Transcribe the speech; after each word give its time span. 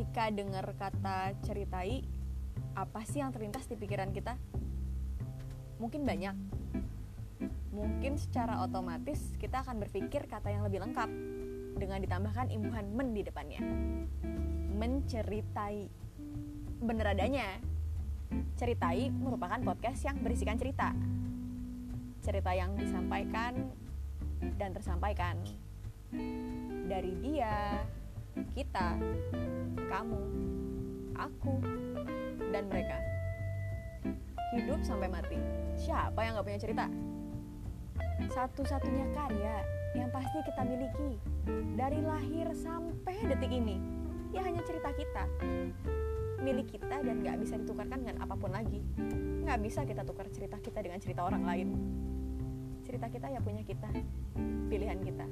ketika 0.00 0.32
dengar 0.32 0.64
kata 0.80 1.36
ceritai 1.44 2.00
apa 2.72 3.04
sih 3.04 3.20
yang 3.20 3.36
terlintas 3.36 3.68
di 3.68 3.76
pikiran 3.76 4.08
kita? 4.16 4.32
Mungkin 5.76 6.08
banyak. 6.08 6.32
Mungkin 7.76 8.16
secara 8.16 8.64
otomatis 8.64 9.36
kita 9.36 9.60
akan 9.60 9.76
berpikir 9.76 10.24
kata 10.24 10.56
yang 10.56 10.64
lebih 10.64 10.80
lengkap 10.80 11.04
dengan 11.76 12.00
ditambahkan 12.00 12.48
imbuhan 12.48 12.88
men 12.96 13.12
di 13.12 13.28
depannya. 13.28 13.60
Menceritai. 14.72 15.92
Bener 16.80 17.04
adanya. 17.12 17.60
Ceritai 18.56 19.12
merupakan 19.12 19.60
podcast 19.60 20.00
yang 20.08 20.16
berisikan 20.24 20.56
cerita. 20.56 20.96
Cerita 22.24 22.56
yang 22.56 22.72
disampaikan 22.72 23.68
dan 24.56 24.72
tersampaikan. 24.72 25.36
Dari 26.88 27.12
dia, 27.20 27.84
kita, 28.56 28.96
kamu, 29.88 30.22
aku, 31.16 31.54
dan 32.50 32.64
mereka. 32.66 32.98
Hidup 34.56 34.82
sampai 34.82 35.08
mati. 35.08 35.38
Siapa 35.78 36.18
yang 36.20 36.38
gak 36.38 36.46
punya 36.46 36.60
cerita? 36.60 36.86
Satu-satunya 38.30 39.06
karya 39.16 39.64
yang 39.94 40.10
pasti 40.14 40.38
kita 40.46 40.62
miliki 40.62 41.18
dari 41.74 41.98
lahir 41.98 42.46
sampai 42.54 43.16
detik 43.26 43.50
ini 43.50 43.82
ya 44.30 44.46
hanya 44.46 44.62
cerita 44.62 44.94
kita 44.94 45.24
milik 46.40 46.70
kita 46.70 47.02
dan 47.02 47.26
gak 47.26 47.36
bisa 47.42 47.58
ditukarkan 47.58 48.06
dengan 48.06 48.16
apa 48.22 48.34
pun 48.38 48.54
lagi 48.54 48.80
Gak 49.40 49.58
bisa 49.66 49.82
kita 49.82 50.06
tukar 50.06 50.30
cerita 50.30 50.62
kita 50.62 50.78
dengan 50.78 51.02
cerita 51.02 51.26
orang 51.26 51.42
lain 51.42 51.68
cerita 52.86 53.10
kita 53.10 53.26
ya 53.34 53.42
punya 53.42 53.66
kita 53.66 53.90
pilihan 54.70 54.98
kita 55.02 55.26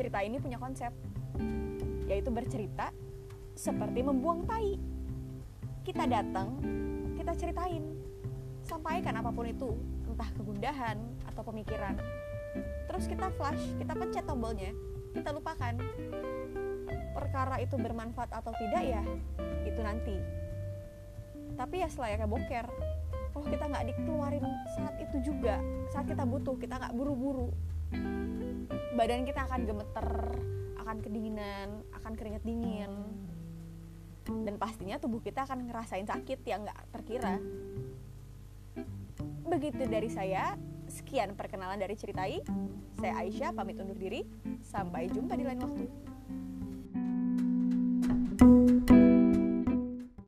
cerita 0.00 0.24
ini 0.24 0.40
punya 0.40 0.56
konsep 0.56 0.88
yaitu 2.08 2.32
bercerita 2.32 2.88
seperti 3.52 4.00
membuang 4.00 4.48
tai. 4.48 4.80
Kita 5.84 6.08
datang 6.08 6.56
kita 7.20 7.36
ceritain. 7.36 7.84
Sampaikan 8.64 9.20
apa 9.20 9.28
pun 9.28 9.44
itu 9.44 9.76
entah 10.08 10.32
kegundahan 10.32 10.96
atau 11.28 11.44
pemikiran. 11.44 12.00
Terus 12.88 13.04
kita 13.12 13.28
flash 13.36 13.60
kita 13.76 13.92
pencet 13.92 14.24
tombolnya 14.24 14.72
kita 15.12 15.36
lupakan. 15.36 15.76
Perkara 17.12 17.60
itu 17.60 17.76
bermanfaat 17.76 18.32
atau 18.32 18.56
tidak 18.56 18.80
ya 18.80 19.04
itu 19.68 19.80
nanti. 19.84 20.16
Tapi 21.60 21.84
ya 21.84 21.92
selayaknya 21.92 22.24
boker. 22.24 22.66
Oh 23.36 23.44
kita 23.44 23.68
nggak 23.68 23.84
dikeluarin 23.92 24.48
saat 24.80 24.96
itu 24.96 25.28
juga 25.28 25.60
saat 25.92 26.08
kita 26.08 26.24
butuh 26.24 26.56
kita 26.56 26.80
nggak 26.80 26.96
buru-buru 26.96 27.52
badan 28.94 29.24
kita 29.24 29.48
akan 29.48 29.60
gemeter 29.64 30.08
akan 30.80 30.96
kedinginan 31.00 31.86
akan 31.96 32.12
keringat 32.18 32.42
dingin. 32.42 32.92
Dan 34.26 34.60
pastinya 34.60 35.00
tubuh 35.00 35.18
kita 35.24 35.48
akan 35.48 35.66
ngerasain 35.66 36.06
sakit 36.06 36.44
yang 36.46 36.62
nggak 36.62 36.80
terkira. 36.92 37.40
Begitu 39.46 39.82
dari 39.90 40.06
saya 40.12 40.54
sekian 40.86 41.34
perkenalan 41.34 41.78
dari 41.78 41.94
ceritai. 41.98 42.42
Saya 43.00 43.14
Aisyah 43.22 43.50
pamit 43.56 43.80
undur 43.80 43.96
diri. 43.96 44.22
Sampai 44.60 45.08
jumpa 45.10 45.34
di 45.34 45.44
lain 45.46 45.62
waktu 45.64 45.84